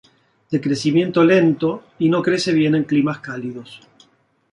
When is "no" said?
2.09-2.23